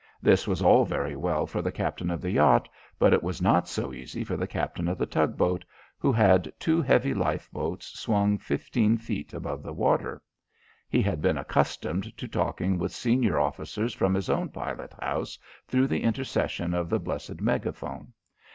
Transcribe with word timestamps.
This 0.19 0.47
was 0.47 0.63
all 0.63 0.83
very 0.83 1.15
well 1.15 1.45
for 1.45 1.61
the 1.61 1.71
captain 1.71 2.09
of 2.09 2.21
the 2.21 2.31
yacht, 2.31 2.67
but 2.97 3.13
it 3.13 3.21
was 3.21 3.39
not 3.39 3.67
so 3.67 3.93
easy 3.93 4.23
for 4.23 4.35
the 4.35 4.47
captain 4.47 4.87
of 4.87 4.97
the 4.97 5.05
tug 5.05 5.37
boat 5.37 5.63
who 5.99 6.11
had 6.11 6.51
two 6.57 6.81
heavy 6.81 7.13
lifeboats 7.13 7.99
swung 7.99 8.39
fifteen 8.39 8.97
feet 8.97 9.31
above 9.31 9.61
the 9.61 9.71
water. 9.73 10.19
He 10.89 11.03
had 11.03 11.21
been 11.21 11.37
accustomed 11.37 12.17
to 12.17 12.27
talking 12.27 12.79
with 12.79 12.91
senior 12.91 13.37
officers 13.37 13.93
from 13.93 14.15
his 14.15 14.27
own 14.27 14.49
pilot 14.49 14.91
house 14.99 15.37
through 15.67 15.85
the 15.85 16.01
intercession 16.01 16.73
of 16.73 16.89
the 16.89 16.99
blessed 16.99 17.39
megaphone. 17.39 18.11